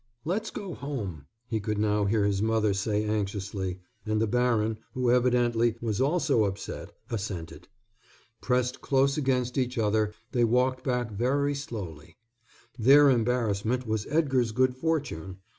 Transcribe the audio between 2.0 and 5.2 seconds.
hear his mother say anxiously, and the baron, who,